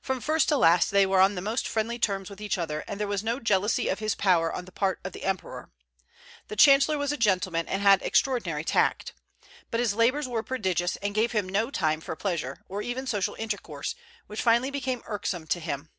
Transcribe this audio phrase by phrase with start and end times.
[0.00, 2.98] From first to last they were on the most friendly terms with each other, and
[2.98, 5.70] there was no jealousy of his power on the part of the emperor.
[6.48, 9.12] The chancellor was a gentleman, and had extraordinary tact.
[9.70, 13.36] But his labors were prodigious, and gave him no time for pleasure, or even social
[13.38, 13.94] intercourse,
[14.26, 15.90] which finally became irksome to him.